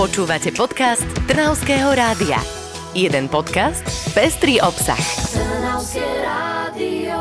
Počúvate 0.00 0.48
podcast 0.56 1.04
Trnavského 1.28 1.92
rádia. 1.92 2.40
Jeden 2.96 3.28
podcast, 3.28 3.84
pestrý 4.16 4.56
obsah. 4.56 4.96
Trnavské 4.96 6.00
rádio. 6.24 7.20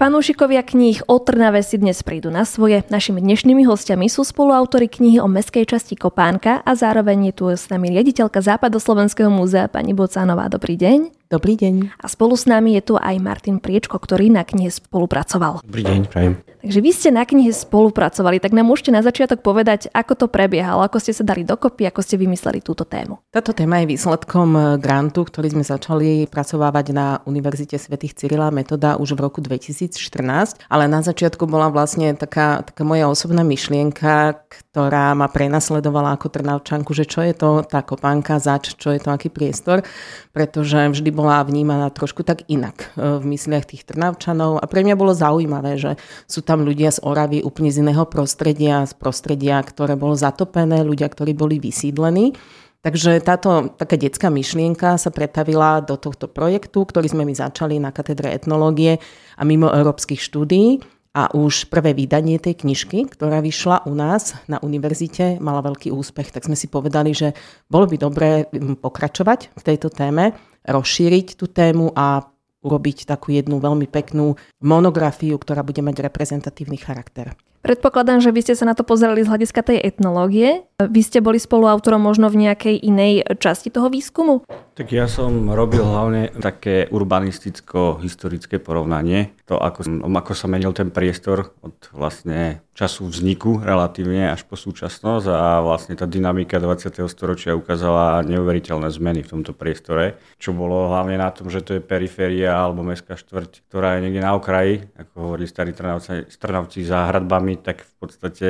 Fanúšikovia 0.00 0.64
kníh 0.64 1.04
o 1.12 1.20
Trnave 1.20 1.60
si 1.60 1.76
dnes 1.76 2.00
prídu 2.00 2.32
na 2.32 2.48
svoje. 2.48 2.80
Našimi 2.88 3.20
dnešnými 3.20 3.68
hostiami 3.68 4.08
sú 4.08 4.24
spoluautori 4.24 4.88
knihy 4.88 5.20
o 5.20 5.28
meskej 5.28 5.68
časti 5.68 5.92
Kopánka 5.92 6.64
a 6.64 6.72
zároveň 6.72 7.28
je 7.28 7.32
tu 7.36 7.52
s 7.52 7.68
nami 7.68 7.92
riaditeľka 7.92 8.40
Západoslovenského 8.40 9.28
múzea 9.28 9.68
pani 9.68 9.92
Bocánová. 9.92 10.48
Dobrý 10.48 10.80
deň. 10.80 11.28
Dobrý 11.28 11.52
deň. 11.60 12.00
A 12.00 12.06
spolu 12.08 12.32
s 12.32 12.48
nami 12.48 12.80
je 12.80 12.82
tu 12.92 12.94
aj 12.96 13.20
Martin 13.20 13.60
Priečko, 13.60 14.00
ktorý 14.00 14.32
na 14.32 14.40
knihe 14.40 14.72
spolupracoval. 14.72 15.60
Dobrý 15.68 15.84
deň, 15.84 16.00
prajem. 16.08 16.40
Takže 16.66 16.82
vy 16.82 16.90
ste 16.90 17.14
na 17.14 17.22
knihe 17.22 17.54
spolupracovali, 17.54 18.42
tak 18.42 18.50
nám 18.50 18.66
môžete 18.66 18.90
na 18.90 18.98
začiatok 18.98 19.38
povedať, 19.38 19.86
ako 19.94 20.18
to 20.18 20.26
prebiehalo, 20.26 20.82
ako 20.82 20.98
ste 20.98 21.14
sa 21.14 21.22
dali 21.22 21.46
dokopy, 21.46 21.86
ako 21.86 22.02
ste 22.02 22.18
vymysleli 22.18 22.58
túto 22.58 22.82
tému. 22.82 23.22
Táto 23.30 23.54
téma 23.54 23.86
je 23.86 23.94
výsledkom 23.94 24.50
eh, 24.58 24.62
grantu, 24.82 25.22
ktorý 25.30 25.54
sme 25.54 25.62
začali 25.62 26.26
pracovávať 26.26 26.86
na 26.90 27.22
Univerzite 27.22 27.78
svätých 27.78 28.18
Cyrila 28.18 28.50
Metoda 28.50 28.98
už 28.98 29.14
v 29.14 29.30
roku 29.30 29.38
2014, 29.38 30.66
ale 30.66 30.90
na 30.90 31.06
začiatku 31.06 31.46
bola 31.46 31.70
vlastne 31.70 32.18
taká, 32.18 32.66
taká 32.66 32.82
moja 32.82 33.06
osobná 33.06 33.46
myšlienka, 33.46 34.42
ktorá 34.50 35.14
ma 35.14 35.30
prenasledovala 35.30 36.18
ako 36.18 36.34
Trnavčanku, 36.34 36.90
že 36.98 37.06
čo 37.06 37.22
je 37.22 37.30
to 37.30 37.62
tá 37.62 37.86
kopánka, 37.86 38.42
zač, 38.42 38.74
čo 38.74 38.90
je 38.90 38.98
to 38.98 39.14
aký 39.14 39.30
priestor, 39.30 39.86
pretože 40.34 40.90
vždy 40.90 41.14
bola 41.14 41.46
vnímaná 41.46 41.94
trošku 41.94 42.26
tak 42.26 42.42
inak 42.50 42.90
eh, 42.98 43.22
v 43.22 43.38
mysliach 43.38 43.70
tých 43.70 43.86
Trnavčanov 43.86 44.58
a 44.58 44.66
pre 44.66 44.82
mňa 44.82 44.98
bolo 44.98 45.14
zaujímavé, 45.14 45.78
že 45.78 45.94
sú 46.26 46.42
tam 46.42 46.55
tam 46.56 46.64
ľudia 46.64 46.88
z 46.88 47.04
Oravy 47.04 47.44
úplne 47.44 47.68
z 47.68 47.84
iného 47.84 48.08
prostredia, 48.08 48.80
z 48.88 48.96
prostredia, 48.96 49.60
ktoré 49.60 49.92
bolo 49.92 50.16
zatopené, 50.16 50.80
ľudia, 50.80 51.12
ktorí 51.12 51.36
boli 51.36 51.60
vysídlení. 51.60 52.32
Takže 52.80 53.20
táto 53.20 53.76
taká 53.76 54.00
detská 54.00 54.32
myšlienka 54.32 54.96
sa 54.96 55.12
pretavila 55.12 55.84
do 55.84 56.00
tohto 56.00 56.32
projektu, 56.32 56.88
ktorý 56.88 57.12
sme 57.12 57.28
my 57.28 57.36
začali 57.36 57.76
na 57.76 57.92
katedre 57.92 58.32
etnológie 58.32 58.96
a 59.36 59.42
mimo 59.44 59.68
európskych 59.68 60.16
štúdií. 60.16 60.80
A 61.16 61.32
už 61.32 61.72
prvé 61.72 61.96
vydanie 61.96 62.36
tej 62.36 62.60
knižky, 62.60 63.08
ktorá 63.08 63.40
vyšla 63.40 63.88
u 63.88 63.96
nás 63.96 64.36
na 64.52 64.60
univerzite, 64.60 65.40
mala 65.40 65.64
veľký 65.64 65.88
úspech. 65.88 66.28
Tak 66.28 66.44
sme 66.44 66.56
si 66.56 66.68
povedali, 66.68 67.16
že 67.16 67.32
bolo 67.72 67.88
by 67.88 67.96
dobré 67.96 68.44
mm, 68.52 68.84
pokračovať 68.84 69.56
v 69.56 69.62
tejto 69.64 69.88
téme, 69.88 70.36
rozšíriť 70.68 71.40
tú 71.40 71.48
tému 71.48 71.96
a 71.96 72.20
urobiť 72.66 73.06
takú 73.06 73.30
jednu 73.30 73.62
veľmi 73.62 73.86
peknú 73.86 74.34
monografiu, 74.58 75.38
ktorá 75.38 75.62
bude 75.62 75.78
mať 75.86 76.02
reprezentatívny 76.02 76.82
charakter. 76.82 77.38
Predpokladám, 77.66 78.22
že 78.22 78.30
vy 78.30 78.46
ste 78.46 78.54
sa 78.54 78.62
na 78.62 78.78
to 78.78 78.86
pozerali 78.86 79.26
z 79.26 79.30
hľadiska 79.30 79.58
tej 79.66 79.82
etnológie. 79.82 80.62
Vy 80.78 81.02
ste 81.02 81.18
boli 81.18 81.42
spoluautorom 81.42 81.98
možno 81.98 82.30
v 82.30 82.46
nejakej 82.46 82.78
inej 82.78 83.26
časti 83.42 83.74
toho 83.74 83.90
výskumu? 83.90 84.46
Tak 84.78 84.86
ja 84.94 85.10
som 85.10 85.50
robil 85.50 85.82
hlavne 85.82 86.30
také 86.38 86.86
urbanisticko-historické 86.94 88.62
porovnanie. 88.62 89.34
To, 89.46 89.62
ako, 89.62 90.02
ako 90.02 90.32
sa 90.34 90.50
menil 90.50 90.74
ten 90.74 90.90
priestor 90.90 91.54
od 91.62 91.78
vlastne 91.94 92.66
času 92.74 93.06
vzniku 93.06 93.62
relatívne 93.62 94.34
až 94.34 94.42
po 94.42 94.58
súčasnosť 94.58 95.26
a 95.30 95.62
vlastne 95.62 95.94
tá 95.94 96.02
dynamika 96.02 96.58
20. 96.58 97.06
storočia 97.06 97.54
ukázala 97.54 98.26
neuveriteľné 98.26 98.90
zmeny 98.90 99.22
v 99.22 99.30
tomto 99.38 99.54
priestore, 99.54 100.18
čo 100.42 100.50
bolo 100.50 100.90
hlavne 100.90 101.22
na 101.22 101.30
tom, 101.30 101.46
že 101.46 101.62
to 101.62 101.78
je 101.78 101.86
periféria 101.86 102.58
alebo 102.58 102.82
mestská 102.82 103.14
štvrť, 103.14 103.70
ktorá 103.70 103.96
je 103.96 104.10
niekde 104.10 104.26
na 104.26 104.34
okraji, 104.34 104.82
ako 104.98 105.14
hovorí 105.14 105.46
starí 105.46 105.70
Trnavci, 105.70 106.26
Trnavci 106.26 106.82
za 106.82 107.06
hradbami, 107.06 107.62
tak 107.62 107.86
v 107.86 107.94
podstate 108.02 108.48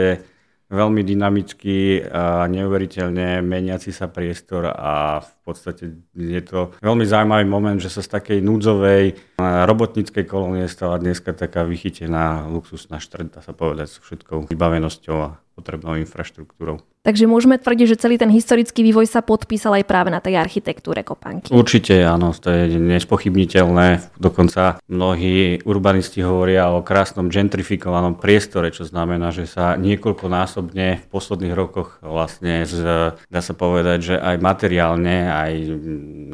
veľmi 0.66 1.06
dynamický 1.06 2.10
a 2.10 2.50
neuveriteľne 2.50 3.38
meniaci 3.38 3.94
sa 3.94 4.10
priestor 4.10 4.66
a 4.66 5.22
v 5.22 5.32
podstate 5.46 5.94
je 6.10 6.42
to 6.42 6.74
veľmi 6.82 7.06
zaujímavý 7.06 7.46
moment, 7.46 7.78
že 7.78 7.92
sa 7.92 8.02
z 8.02 8.10
takej 8.18 8.38
núdzovej 8.42 9.14
robotníckej 9.38 10.26
kolónie 10.26 10.66
stala 10.66 10.98
dneska 10.98 11.30
taká 11.38 11.62
vychytená 11.62 12.50
luxusná 12.50 12.98
štrt, 12.98 13.38
dá 13.38 13.40
sa 13.46 13.54
povedať, 13.54 13.94
s 13.94 14.02
všetkou 14.02 14.50
vybavenosťou 14.50 15.16
a 15.22 15.38
potrebnou 15.56 15.96
infraštruktúrou. 15.96 16.84
Takže 17.06 17.30
môžeme 17.30 17.54
tvrdiť, 17.56 17.86
že 17.96 18.00
celý 18.02 18.18
ten 18.18 18.28
historický 18.28 18.82
vývoj 18.82 19.06
sa 19.06 19.22
podpísal 19.22 19.78
aj 19.78 19.84
práve 19.86 20.10
na 20.10 20.18
tej 20.18 20.42
architektúre 20.42 21.06
Kopanky. 21.06 21.54
Určite 21.54 22.02
áno, 22.02 22.34
to 22.34 22.50
je 22.50 22.76
nespochybniteľné. 22.76 24.18
Dokonca 24.18 24.82
mnohí 24.90 25.62
urbanisti 25.62 26.26
hovoria 26.26 26.74
o 26.74 26.82
krásnom 26.82 27.30
gentrifikovanom 27.30 28.18
priestore, 28.18 28.74
čo 28.74 28.82
znamená, 28.82 29.30
že 29.30 29.46
sa 29.46 29.78
niekoľkonásobne 29.78 30.86
v 31.02 31.06
posledných 31.06 31.54
rokoch 31.54 32.02
vlastne, 32.02 32.66
z, 32.66 33.14
dá 33.16 33.40
sa 33.40 33.54
povedať, 33.54 33.98
že 34.02 34.14
aj 34.18 34.36
materiálne, 34.42 35.30
aj 35.30 35.52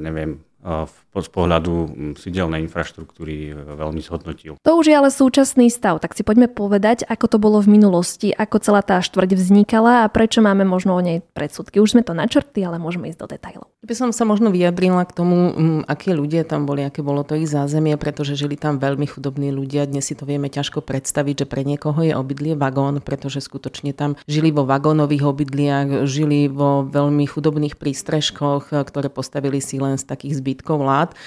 neviem, 0.01 0.41
z 0.63 1.29
pohľadu 1.35 1.75
sídelnej 2.15 2.63
infraštruktúry 2.71 3.51
e, 3.51 3.53
veľmi 3.53 3.99
zhodnotil. 3.99 4.55
To 4.63 4.73
už 4.79 4.87
je 4.87 4.95
ale 4.95 5.11
súčasný 5.11 5.67
stav, 5.67 5.99
tak 5.99 6.15
si 6.15 6.23
poďme 6.23 6.47
povedať, 6.47 7.03
ako 7.03 7.27
to 7.27 7.39
bolo 7.43 7.59
v 7.59 7.75
minulosti, 7.75 8.31
ako 8.31 8.63
celá 8.63 8.87
tá 8.87 9.03
štvrť 9.03 9.35
vznikala 9.35 10.07
a 10.07 10.13
prečo 10.13 10.39
máme 10.39 10.63
možno 10.63 10.95
o 10.95 11.03
nej 11.03 11.19
predsudky. 11.35 11.83
Už 11.83 11.99
sme 11.99 12.07
to 12.07 12.15
načrtli, 12.15 12.63
ale 12.63 12.79
môžeme 12.79 13.11
ísť 13.11 13.19
do 13.19 13.27
detajlov. 13.27 13.72
By 13.83 13.99
som 13.99 14.15
sa 14.15 14.23
možno 14.23 14.55
vyjadrila 14.55 15.03
k 15.03 15.11
tomu, 15.11 15.51
aké 15.91 16.15
ľudia 16.15 16.47
tam 16.47 16.71
boli, 16.71 16.87
aké 16.87 17.03
bolo 17.03 17.27
to 17.27 17.35
ich 17.35 17.51
zázemie, 17.51 17.99
pretože 17.99 18.39
žili 18.39 18.55
tam 18.55 18.79
veľmi 18.79 19.11
chudobní 19.11 19.51
ľudia. 19.51 19.91
Dnes 19.91 20.07
si 20.07 20.15
to 20.15 20.23
vieme 20.23 20.47
ťažko 20.47 20.87
predstaviť, 20.87 21.43
že 21.43 21.47
pre 21.51 21.67
niekoho 21.67 21.99
je 21.99 22.15
obydlie 22.15 22.55
vagón, 22.55 23.03
pretože 23.03 23.43
skutočne 23.43 23.91
tam 23.91 24.15
žili 24.31 24.55
vo 24.55 24.63
vagónových 24.63 25.27
obydliach, 25.27 26.07
žili 26.07 26.47
vo 26.47 26.87
veľmi 26.87 27.27
chudobných 27.27 27.75
prístrežkoch, 27.75 28.71
ktoré 28.71 29.11
postavili 29.11 29.59
si 29.59 29.83
len 29.83 29.99
z 29.99 30.07
takých 30.07 30.39
zbytkov 30.39 30.79
vlád. 30.79 31.19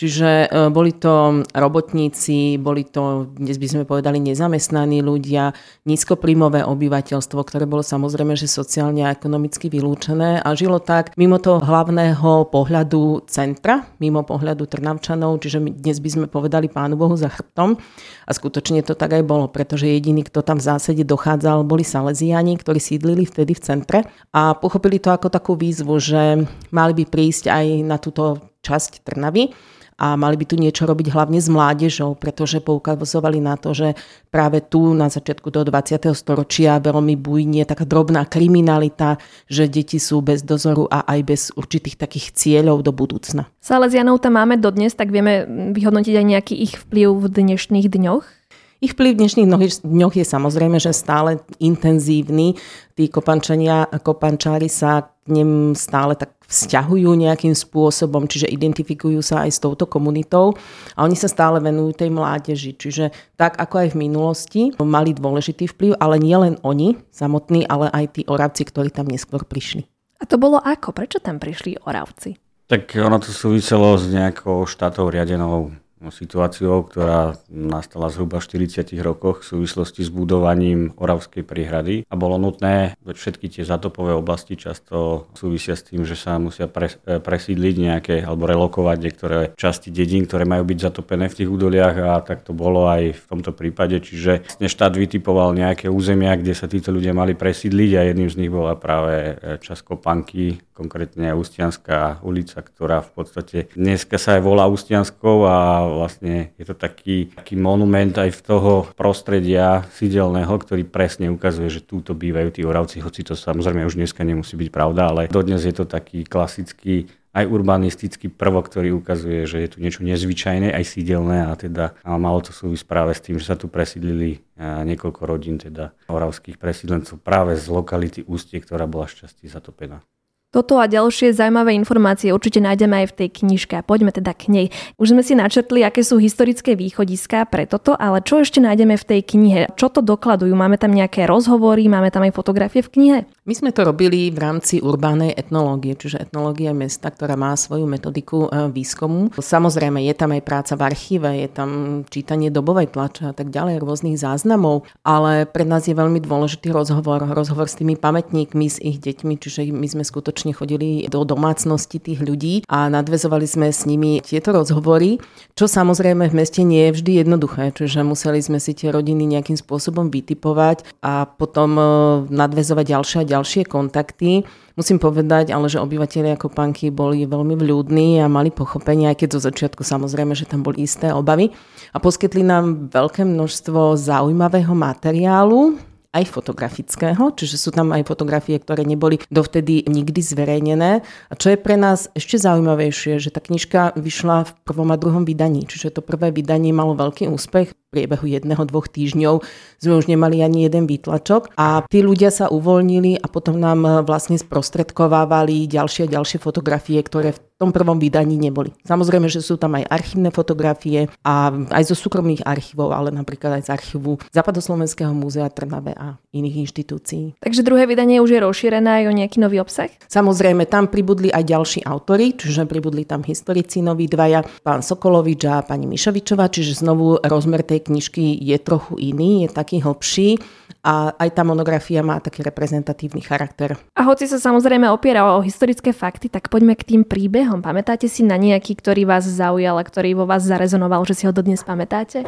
Čiže 0.00 0.48
e, 0.48 0.72
boli 0.72 0.96
to 0.96 1.44
robotníci, 1.52 2.56
boli 2.56 2.88
to, 2.88 3.28
dnes 3.36 3.60
by 3.60 3.68
sme 3.68 3.82
povedali, 3.84 4.16
nezamestnaní 4.16 5.04
ľudia, 5.04 5.52
nízkopríjmové 5.84 6.64
obyvateľstvo, 6.64 7.36
ktoré 7.44 7.68
bolo 7.68 7.84
samozrejme, 7.84 8.32
že 8.32 8.48
sociálne 8.48 9.04
a 9.04 9.12
ekonomicky 9.12 9.68
vylúčené 9.68 10.40
a 10.40 10.48
žilo 10.56 10.80
tak 10.80 11.12
mimo 11.20 11.36
toho 11.36 11.60
hlavného 11.60 12.48
pohľadu 12.48 13.28
centra, 13.28 13.84
mimo 14.00 14.24
pohľadu 14.24 14.64
Trnavčanov, 14.64 15.36
čiže 15.36 15.60
dnes 15.68 16.00
by 16.00 16.08
sme 16.08 16.26
povedali 16.32 16.72
Pánu 16.72 16.96
Bohu 16.96 17.12
za 17.20 17.28
chrbtom. 17.28 17.76
A 18.24 18.30
skutočne 18.32 18.80
to 18.80 18.96
tak 18.96 19.12
aj 19.12 19.20
bolo, 19.28 19.52
pretože 19.52 19.84
jediní, 19.84 20.24
kto 20.24 20.40
tam 20.40 20.64
v 20.64 20.64
zásade 20.64 21.04
dochádzal, 21.04 21.60
boli 21.68 21.84
Salesiani, 21.84 22.56
ktorí 22.56 22.80
sídlili 22.80 23.28
vtedy 23.28 23.52
v 23.52 23.60
centre 23.60 23.98
a 24.32 24.56
pochopili 24.56 24.96
to 24.96 25.12
ako 25.12 25.28
takú 25.28 25.60
výzvu, 25.60 25.92
že 26.00 26.48
mali 26.72 26.96
by 26.96 27.04
prísť 27.04 27.52
aj 27.52 27.64
na 27.84 28.00
túto 28.00 28.40
časť 28.64 29.04
Trnavy 29.04 29.52
a 30.00 30.16
mali 30.16 30.40
by 30.40 30.48
tu 30.48 30.56
niečo 30.56 30.88
robiť 30.88 31.12
hlavne 31.12 31.36
s 31.36 31.52
mládežou, 31.52 32.16
pretože 32.16 32.64
poukazovali 32.64 33.36
na 33.36 33.60
to, 33.60 33.76
že 33.76 33.92
práve 34.32 34.64
tu 34.64 34.96
na 34.96 35.12
začiatku 35.12 35.52
toho 35.52 35.68
20. 35.68 36.08
storočia 36.16 36.80
veľmi 36.80 37.20
bujnie 37.20 37.68
taká 37.68 37.84
drobná 37.84 38.24
kriminalita, 38.24 39.20
že 39.44 39.68
deti 39.68 40.00
sú 40.00 40.24
bez 40.24 40.40
dozoru 40.40 40.88
a 40.88 41.04
aj 41.04 41.20
bez 41.20 41.40
určitých 41.52 42.00
takých 42.00 42.32
cieľov 42.32 42.80
do 42.80 42.96
budúcna. 42.96 43.52
Salesianov 43.60 44.24
tam 44.24 44.40
máme 44.40 44.56
dodnes, 44.56 44.96
tak 44.96 45.12
vieme 45.12 45.44
vyhodnotiť 45.76 46.14
aj 46.16 46.26
nejaký 46.26 46.54
ich 46.56 46.80
vplyv 46.80 47.20
v 47.20 47.26
dnešných 47.28 47.92
dňoch? 47.92 48.39
Ich 48.80 48.96
vplyv 48.96 49.12
v 49.12 49.20
dnešných 49.20 49.48
dňoch 49.84 50.14
je 50.16 50.24
samozrejme, 50.24 50.80
že 50.80 50.96
stále 50.96 51.44
intenzívny. 51.60 52.56
Tí 52.96 53.12
kopančania, 53.12 53.84
kopančári 53.84 54.72
sa 54.72 55.12
k 55.20 55.36
nim 55.36 55.76
stále 55.76 56.16
tak 56.16 56.32
vzťahujú 56.48 57.12
nejakým 57.12 57.52
spôsobom, 57.52 58.24
čiže 58.24 58.48
identifikujú 58.48 59.20
sa 59.20 59.44
aj 59.44 59.50
s 59.52 59.60
touto 59.60 59.84
komunitou 59.84 60.56
a 60.96 61.04
oni 61.04 61.12
sa 61.12 61.28
stále 61.28 61.60
venujú 61.60 61.92
tej 61.92 62.08
mládeži. 62.08 62.72
Čiže 62.72 63.12
tak 63.36 63.60
ako 63.60 63.84
aj 63.84 63.88
v 63.92 64.00
minulosti 64.00 64.62
mali 64.80 65.12
dôležitý 65.12 65.68
vplyv, 65.76 66.00
ale 66.00 66.16
nie 66.16 66.40
len 66.40 66.56
oni 66.64 66.96
samotní, 67.12 67.68
ale 67.68 67.92
aj 67.92 68.16
tí 68.16 68.22
oravci, 68.24 68.64
ktorí 68.64 68.88
tam 68.88 69.12
neskôr 69.12 69.44
prišli. 69.44 69.84
A 70.20 70.24
to 70.24 70.40
bolo 70.40 70.56
ako? 70.56 70.96
Prečo 70.96 71.20
tam 71.20 71.36
prišli 71.36 71.84
oravci? 71.84 72.32
Tak 72.64 72.96
ono 72.96 73.20
to 73.20 73.28
súviselo 73.28 74.00
s 74.00 74.08
nejakou 74.08 74.64
štátou 74.64 75.12
riadenou 75.12 75.68
situáciou, 76.08 76.88
ktorá 76.88 77.36
nastala 77.52 78.08
zhruba 78.08 78.40
v 78.40 78.48
40 78.48 78.96
rokoch 79.04 79.44
v 79.44 79.52
súvislosti 79.52 80.00
s 80.00 80.08
budovaním 80.08 80.96
Oravskej 80.96 81.44
príhrady 81.44 82.08
a 82.08 82.16
bolo 82.16 82.40
nutné, 82.40 82.96
všetky 83.04 83.52
tie 83.52 83.68
zatopové 83.68 84.16
oblasti 84.16 84.56
často 84.56 85.28
súvisia 85.36 85.76
s 85.76 85.84
tým, 85.84 86.08
že 86.08 86.16
sa 86.16 86.40
musia 86.40 86.64
e, 86.64 87.20
presídliť 87.20 87.74
nejaké 87.76 88.14
alebo 88.24 88.48
relokovať 88.48 88.96
niektoré 88.96 89.38
časti 89.60 89.92
dedín, 89.92 90.24
ktoré 90.24 90.48
majú 90.48 90.64
byť 90.64 90.78
zatopené 90.80 91.28
v 91.28 91.36
tých 91.44 91.48
údoliach. 91.52 91.96
A 92.00 92.24
tak 92.24 92.48
to 92.48 92.56
bolo 92.56 92.88
aj 92.88 93.20
v 93.20 93.24
tomto 93.28 93.52
prípade, 93.52 94.00
čiže 94.00 94.46
vlastne 94.46 94.68
štát 94.72 94.94
vytipoval 94.96 95.52
nejaké 95.52 95.92
územia, 95.92 96.38
kde 96.38 96.56
sa 96.56 96.70
títo 96.70 96.94
ľudia 96.94 97.12
mali 97.12 97.36
presídliť 97.36 97.90
a 97.98 98.00
jedným 98.08 98.30
z 98.32 98.38
nich 98.40 98.52
bola 98.52 98.78
práve 98.78 99.36
e, 99.36 99.58
časť 99.60 99.82
Kopanky, 99.84 100.62
konkrétne 100.80 101.36
Ustianská 101.36 102.24
ulica, 102.24 102.64
ktorá 102.64 103.04
v 103.04 103.10
podstate 103.12 103.58
dneska 103.76 104.16
sa 104.16 104.40
aj 104.40 104.42
volá 104.46 104.64
Ustianskou 104.64 105.44
a 105.44 105.84
vlastne 105.98 106.52
je 106.60 106.64
to 106.68 106.76
taký, 106.76 107.32
taký 107.34 107.58
monument 107.58 108.14
aj 108.14 108.30
v 108.36 108.40
toho 108.44 108.72
prostredia 108.94 109.88
sídelného, 109.96 110.52
ktorý 110.52 110.84
presne 110.86 111.32
ukazuje, 111.32 111.72
že 111.72 111.82
túto 111.82 112.12
bývajú 112.12 112.54
tí 112.54 112.62
oravci, 112.62 113.00
hoci 113.00 113.24
to 113.24 113.34
samozrejme 113.34 113.82
už 113.88 113.96
dneska 113.96 114.22
nemusí 114.22 114.54
byť 114.54 114.68
pravda, 114.68 115.10
ale 115.10 115.32
dodnes 115.32 115.64
je 115.64 115.74
to 115.74 115.88
taký 115.88 116.22
klasický 116.28 117.08
aj 117.30 117.46
urbanistický 117.46 118.26
prvok, 118.26 118.66
ktorý 118.66 118.90
ukazuje, 118.90 119.46
že 119.46 119.62
je 119.62 119.70
tu 119.70 119.78
niečo 119.78 120.02
nezvyčajné, 120.02 120.74
aj 120.74 120.82
sídelné 120.82 121.46
a 121.46 121.54
teda 121.54 121.94
a 122.02 122.18
malo 122.18 122.42
to 122.42 122.50
súvisť 122.50 122.82
práve 122.90 123.14
s 123.14 123.22
tým, 123.22 123.38
že 123.38 123.46
sa 123.46 123.54
tu 123.54 123.70
presídlili 123.70 124.42
niekoľko 124.58 125.30
rodín 125.30 125.62
teda 125.62 125.94
oravských 126.10 126.58
presídlencov 126.58 127.22
práve 127.22 127.54
z 127.54 127.70
lokality 127.70 128.26
Ústie, 128.26 128.58
ktorá 128.58 128.90
bola 128.90 129.06
šťastí 129.06 129.46
zatopená. 129.46 130.02
Toto 130.50 130.82
a 130.82 130.90
ďalšie 130.90 131.30
zaujímavé 131.30 131.78
informácie 131.78 132.34
určite 132.34 132.58
nájdeme 132.58 133.06
aj 133.06 133.14
v 133.14 133.16
tej 133.22 133.28
knižke. 133.38 133.86
Poďme 133.86 134.10
teda 134.10 134.34
k 134.34 134.50
nej. 134.50 134.66
Už 134.98 135.14
sme 135.14 135.22
si 135.22 135.38
načrtli, 135.38 135.86
aké 135.86 136.02
sú 136.02 136.18
historické 136.18 136.74
východiská 136.74 137.46
pre 137.46 137.70
toto, 137.70 137.94
ale 137.94 138.18
čo 138.18 138.42
ešte 138.42 138.58
nájdeme 138.58 138.98
v 138.98 139.04
tej 139.06 139.20
knihe? 139.30 139.70
Čo 139.78 139.94
to 139.94 140.02
dokladujú? 140.02 140.50
Máme 140.50 140.74
tam 140.74 140.90
nejaké 140.90 141.30
rozhovory, 141.30 141.86
máme 141.86 142.10
tam 142.10 142.26
aj 142.26 142.34
fotografie 142.34 142.82
v 142.82 142.90
knihe? 142.90 143.18
My 143.46 143.54
sme 143.54 143.70
to 143.70 143.86
robili 143.86 144.26
v 144.34 144.42
rámci 144.42 144.82
urbánej 144.82 145.38
etnológie, 145.38 145.94
čiže 145.94 146.18
etnológia 146.18 146.74
mesta, 146.74 147.14
ktorá 147.14 147.38
má 147.38 147.54
svoju 147.54 147.86
metodiku 147.86 148.50
e, 148.50 148.74
výskumu. 148.74 149.30
Samozrejme, 149.38 150.02
je 150.02 150.14
tam 150.18 150.34
aj 150.34 150.42
práca 150.42 150.74
v 150.74 150.82
archíve, 150.82 151.30
je 151.30 151.46
tam 151.46 151.70
čítanie 152.10 152.50
dobovej 152.50 152.90
tlače 152.90 153.30
a 153.30 153.34
tak 153.38 153.54
ďalej, 153.54 153.78
rôznych 153.78 154.18
záznamov, 154.18 154.82
ale 155.06 155.46
pre 155.46 155.62
nás 155.62 155.86
je 155.86 155.94
veľmi 155.94 156.18
dôležitý 156.18 156.74
rozhovor, 156.74 157.22
rozhovor 157.22 157.70
s 157.70 157.78
tými 157.78 157.94
pamätníkmi, 157.94 158.66
s 158.66 158.82
ich 158.82 158.98
deťmi, 158.98 159.38
čiže 159.38 159.70
my 159.70 159.86
sme 159.86 160.02
skutočne 160.02 160.39
skutočne 160.40 160.56
chodili 160.56 161.04
do 161.04 161.20
domácnosti 161.28 162.00
tých 162.00 162.24
ľudí 162.24 162.64
a 162.64 162.88
nadvezovali 162.88 163.44
sme 163.44 163.68
s 163.68 163.84
nimi 163.84 164.24
tieto 164.24 164.56
rozhovory, 164.56 165.20
čo 165.52 165.68
samozrejme 165.68 166.32
v 166.32 166.38
meste 166.40 166.64
nie 166.64 166.88
je 166.88 166.96
vždy 166.96 167.12
jednoduché, 167.20 167.76
čiže 167.76 168.00
museli 168.00 168.40
sme 168.40 168.56
si 168.56 168.72
tie 168.72 168.88
rodiny 168.88 169.28
nejakým 169.28 169.60
spôsobom 169.60 170.08
vytipovať 170.08 170.88
a 171.04 171.28
potom 171.28 171.76
e, 171.76 171.84
nadvezovať 172.32 172.84
ďalšie 172.88 173.18
a 173.20 173.28
ďalšie 173.36 173.68
kontakty. 173.68 174.48
Musím 174.80 174.96
povedať, 174.96 175.52
ale 175.52 175.68
že 175.68 175.76
obyvateľia 175.76 176.40
Kopanky 176.40 176.88
boli 176.88 177.28
veľmi 177.28 177.52
vľúdni 177.60 178.24
a 178.24 178.32
mali 178.32 178.48
pochopenie, 178.48 179.12
aj 179.12 179.20
keď 179.20 179.28
zo 179.36 179.40
začiatku 179.44 179.84
samozrejme, 179.84 180.32
že 180.32 180.48
tam 180.48 180.64
boli 180.64 180.88
isté 180.88 181.12
obavy. 181.12 181.52
A 181.92 182.00
poskytli 182.00 182.40
nám 182.40 182.88
veľké 182.88 183.28
množstvo 183.28 184.00
zaujímavého 184.00 184.72
materiálu, 184.72 185.89
aj 186.10 186.24
fotografického, 186.26 187.30
čiže 187.38 187.56
sú 187.56 187.70
tam 187.70 187.94
aj 187.94 188.02
fotografie, 188.02 188.58
ktoré 188.58 188.82
neboli 188.82 189.22
dovtedy 189.30 189.86
nikdy 189.86 190.18
zverejnené. 190.18 191.06
A 191.30 191.32
čo 191.38 191.54
je 191.54 191.58
pre 191.58 191.78
nás 191.78 192.10
ešte 192.18 192.34
zaujímavejšie, 192.42 193.22
že 193.22 193.30
tá 193.30 193.38
knižka 193.38 193.94
vyšla 193.94 194.50
v 194.50 194.50
prvom 194.66 194.90
a 194.90 194.98
druhom 194.98 195.22
vydaní, 195.22 195.70
čiže 195.70 195.94
to 195.94 196.02
prvé 196.02 196.34
vydanie 196.34 196.74
malo 196.74 196.98
veľký 196.98 197.30
úspech 197.30 197.79
priebehu 197.90 198.30
jedného, 198.30 198.62
dvoch 198.70 198.86
týždňov 198.86 199.42
sme 199.82 199.98
už 199.98 200.06
nemali 200.06 200.46
ani 200.46 200.70
jeden 200.70 200.86
výtlačok 200.86 201.50
a 201.58 201.82
tí 201.90 202.06
ľudia 202.06 202.30
sa 202.30 202.46
uvoľnili 202.46 203.18
a 203.18 203.26
potom 203.26 203.58
nám 203.58 203.82
e, 203.82 203.90
vlastne 204.06 204.38
sprostredkovávali 204.38 205.66
ďalšie 205.66 206.06
a 206.06 206.12
ďalšie 206.14 206.38
fotografie, 206.38 207.02
ktoré 207.02 207.34
v 207.34 207.42
tom 207.60 207.76
prvom 207.76 208.00
vydaní 208.00 208.40
neboli. 208.40 208.72
Samozrejme, 208.88 209.28
že 209.28 209.44
sú 209.44 209.60
tam 209.60 209.76
aj 209.76 209.84
archívne 209.92 210.32
fotografie 210.32 211.12
a 211.20 211.52
aj 211.52 211.92
zo 211.92 211.96
súkromných 211.98 212.46
archívov, 212.48 212.94
ale 212.96 213.12
napríklad 213.12 213.60
aj 213.60 213.68
z 213.68 213.72
archívu 213.76 214.16
Západoslovenského 214.32 215.12
múzea 215.12 215.50
Trnave 215.52 215.92
a 215.92 216.16
iných 216.32 216.64
inštitúcií. 216.64 217.36
Takže 217.36 217.60
druhé 217.60 217.84
vydanie 217.84 218.24
už 218.24 218.32
je 218.32 218.40
rozšírené 218.40 219.04
aj 219.04 219.04
o 219.10 219.16
nejaký 219.18 219.44
nový 219.44 219.60
obsah? 219.60 219.92
Samozrejme, 220.08 220.64
tam 220.72 220.88
pribudli 220.88 221.28
aj 221.28 221.44
ďalší 221.44 221.80
autory, 221.84 222.32
čiže 222.32 222.64
pribudli 222.64 223.04
tam 223.04 223.20
historici 223.26 223.84
noví 223.84 224.08
dvaja, 224.08 224.40
pán 224.64 224.80
Sokolovič 224.80 225.44
a 225.44 225.60
pani 225.60 225.84
Mišovičová, 225.84 226.48
čiže 226.48 226.80
znovu 226.80 227.20
rozmer 227.20 227.60
tej 227.60 227.79
knižky 227.80 228.36
je 228.36 228.56
trochu 228.60 228.94
iný, 229.00 229.44
je 229.44 229.48
taký 229.50 229.80
hlbší 229.80 230.38
a 230.80 231.12
aj 231.12 231.28
tá 231.36 231.42
monografia 231.44 232.00
má 232.00 232.16
taký 232.24 232.40
reprezentatívny 232.40 233.20
charakter. 233.20 233.76
A 233.92 234.08
hoci 234.08 234.24
sa 234.24 234.40
samozrejme 234.40 234.88
opiera 234.88 235.36
o 235.36 235.44
historické 235.44 235.92
fakty, 235.92 236.32
tak 236.32 236.48
poďme 236.48 236.72
k 236.72 236.96
tým 236.96 237.02
príbehom. 237.04 237.60
Pamätáte 237.60 238.08
si 238.08 238.24
na 238.24 238.40
nejaký, 238.40 238.80
ktorý 238.80 239.04
vás 239.04 239.28
zaujal 239.28 239.76
a 239.76 239.84
ktorý 239.84 240.16
vo 240.16 240.24
vás 240.24 240.40
zarezonoval, 240.48 241.04
že 241.04 241.20
si 241.20 241.24
ho 241.28 241.32
dodnes 241.36 241.60
pamätáte? 241.60 242.24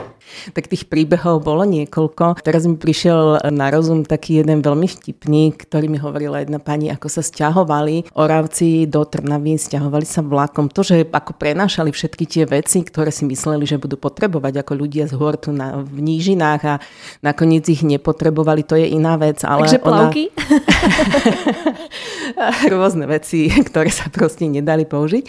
Tak 0.52 0.68
tých 0.68 0.84
príbehov 0.84 1.40
bolo 1.40 1.64
niekoľko. 1.64 2.44
Teraz 2.44 2.68
mi 2.68 2.76
prišiel 2.76 3.48
na 3.48 3.72
rozum 3.72 4.04
taký 4.04 4.44
jeden 4.44 4.60
veľmi 4.60 4.84
vtipný, 4.84 5.56
ktorý 5.56 5.88
mi 5.88 5.96
hovorila 5.96 6.44
jedna 6.44 6.60
pani, 6.60 6.92
ako 6.92 7.08
sa 7.08 7.24
stiahovali 7.24 8.12
Oravci 8.12 8.84
do 8.84 9.00
Trnavy, 9.08 9.56
stiahovali 9.56 10.04
sa 10.04 10.20
vlakom. 10.20 10.68
To, 10.68 10.84
že 10.84 11.08
ako 11.08 11.40
prenášali 11.40 11.88
všetky 11.88 12.24
tie 12.28 12.44
veci, 12.44 12.84
ktoré 12.84 13.08
si 13.08 13.24
mysleli, 13.24 13.64
že 13.64 13.80
budú 13.80 13.96
potrebovať 13.96 14.60
ako 14.60 14.72
ľudia 14.76 15.08
z 15.08 15.16
hôr 15.16 15.40
tu 15.42 15.50
na, 15.50 15.82
v 15.82 15.98
nížinách 15.98 16.62
a 16.62 16.74
nakoniec 17.26 17.66
ich 17.66 17.82
nepotrebovali, 17.82 18.62
to 18.62 18.78
je 18.78 18.86
iná 18.94 19.18
vec. 19.18 19.42
Ale 19.42 19.66
Takže 19.66 19.82
plavky? 19.82 20.22
Ona... 20.30 20.42
Rôzne 22.72 23.10
veci, 23.10 23.50
ktoré 23.50 23.90
sa 23.90 24.06
proste 24.06 24.46
nedali 24.46 24.86
použiť. 24.86 25.24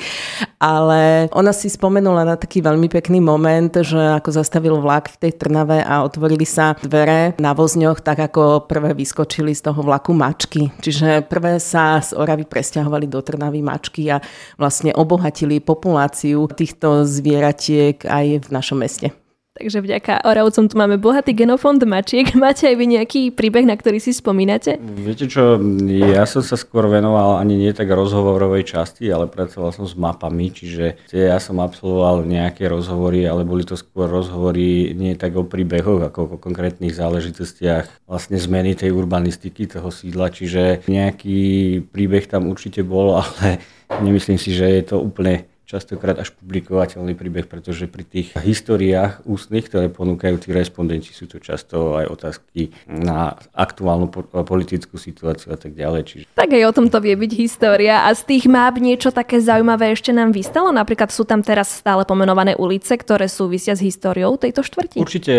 Ale 0.61 1.27
ona 1.33 1.51
si 1.51 1.67
spomenula 1.67 2.23
na 2.23 2.35
taký 2.37 2.63
veľmi 2.63 2.87
pekný 2.87 3.19
moment, 3.19 3.73
že 3.73 3.99
ako 4.21 4.29
zastavil 4.31 4.79
vlak 4.79 5.11
v 5.17 5.27
tej 5.27 5.31
Trnave 5.41 5.83
a 5.83 6.05
otvorili 6.05 6.47
sa 6.47 6.77
dvere 6.79 7.35
na 7.41 7.51
vozňoch, 7.51 7.99
tak 7.99 8.21
ako 8.21 8.69
prvé 8.69 8.95
vyskočili 8.95 9.51
z 9.51 9.65
toho 9.65 9.81
vlaku 9.83 10.15
mačky. 10.15 10.71
Čiže 10.79 11.25
prvé 11.27 11.59
sa 11.59 11.99
z 11.99 12.15
Oravy 12.15 12.47
presťahovali 12.47 13.09
do 13.09 13.19
Trnavy 13.19 13.59
mačky 13.59 14.07
a 14.07 14.23
vlastne 14.55 14.95
obohatili 14.95 15.59
populáciu 15.59 16.47
týchto 16.47 17.03
zvieratiek 17.03 18.03
aj 18.03 18.47
v 18.47 18.49
našom 18.51 18.79
meste. 18.79 19.22
Takže 19.53 19.85
vďaka 19.85 20.25
Oravcom 20.25 20.65
tu 20.65 20.73
máme 20.73 20.97
bohatý 20.97 21.37
genofond 21.37 21.77
mačiek. 21.85 22.25
Máte 22.41 22.65
aj 22.65 22.73
vy 22.73 22.85
nejaký 22.97 23.21
príbeh, 23.29 23.69
na 23.69 23.77
ktorý 23.77 24.01
si 24.01 24.09
spomínate? 24.09 24.81
Viete 24.81 25.29
čo, 25.29 25.61
ja 25.93 26.25
som 26.25 26.41
sa 26.41 26.57
skôr 26.57 26.89
venoval 26.89 27.37
ani 27.37 27.61
nie 27.61 27.69
tak 27.69 27.85
rozhovorovej 27.93 28.65
časti, 28.65 29.13
ale 29.13 29.29
pracoval 29.29 29.69
som 29.69 29.85
s 29.85 29.93
mapami, 29.93 30.49
čiže 30.49 31.05
ja 31.13 31.37
som 31.37 31.61
absolvoval 31.61 32.25
nejaké 32.25 32.65
rozhovory, 32.65 33.29
ale 33.29 33.45
boli 33.45 33.61
to 33.61 33.77
skôr 33.77 34.09
rozhovory 34.09 34.97
nie 34.97 35.13
tak 35.13 35.37
o 35.37 35.45
príbehoch, 35.45 36.01
ako 36.01 36.33
o 36.33 36.41
konkrétnych 36.41 36.97
záležitostiach 36.97 38.09
vlastne 38.09 38.41
zmeny 38.41 38.73
tej 38.73 38.89
urbanistiky 38.89 39.69
toho 39.69 39.93
sídla, 39.93 40.33
čiže 40.33 40.81
nejaký 40.89 41.77
príbeh 41.93 42.25
tam 42.25 42.49
určite 42.49 42.81
bol, 42.81 43.13
ale 43.21 43.61
nemyslím 44.01 44.41
si, 44.41 44.49
že 44.49 44.65
je 44.65 44.81
to 44.81 44.97
úplne 44.97 45.45
častokrát 45.63 46.19
až 46.19 46.35
publikovateľný 46.37 47.15
príbeh, 47.17 47.47
pretože 47.47 47.87
pri 47.87 48.03
tých 48.05 48.35
históriách 48.37 49.23
ústnych, 49.25 49.71
ktoré 49.71 49.89
ponúkajú 49.89 50.35
tí 50.37 50.53
respondenti, 50.53 51.09
sú 51.15 51.25
to 51.25 51.41
často 51.41 51.97
aj 51.97 52.05
otázky 52.13 52.75
na 52.85 53.33
aktuálnu 53.55 54.11
politickú 54.45 54.99
situáciu 54.99 55.55
a 55.55 55.57
tak 55.57 55.73
ďalej. 55.73 56.01
Čiže... 56.05 56.23
Tak 56.35 56.51
aj 56.53 56.63
o 56.67 56.75
tom 56.75 56.87
to 56.91 56.99
vie 56.99 57.15
byť 57.15 57.31
história 57.39 58.05
a 58.05 58.13
z 58.13 58.21
tých 58.27 58.45
map 58.51 58.75
niečo 58.77 59.09
také 59.09 59.39
zaujímavé 59.39 59.95
ešte 59.95 60.11
nám 60.11 60.35
vystalo? 60.35 60.69
Napríklad 60.69 61.09
sú 61.09 61.23
tam 61.25 61.41
teraz 61.41 61.71
stále 61.71 62.03
pomenované 62.03 62.59
ulice, 62.59 62.99
ktoré 62.99 63.31
súvisia 63.31 63.73
s 63.73 63.81
históriou 63.81 64.35
tejto 64.35 64.61
štvrti? 64.61 64.99
Určite 64.99 65.33